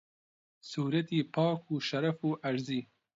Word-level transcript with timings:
سوورەتی 0.69 1.27
پاک 1.35 1.61
و 1.73 1.75
شەرەف 1.87 2.19
و 2.27 2.29
عەرزی 2.45 2.81